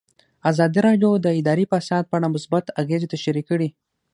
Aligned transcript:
ازادي 0.51 0.79
راډیو 0.87 1.11
د 1.21 1.27
اداري 1.39 1.65
فساد 1.71 2.03
په 2.07 2.15
اړه 2.17 2.33
مثبت 2.35 2.65
اغېزې 2.81 3.07
تشریح 3.13 3.43
کړي. 3.49 3.69